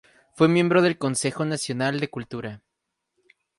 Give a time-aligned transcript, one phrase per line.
[0.33, 2.61] Fue miembro del Consejo Nacional de Cultura.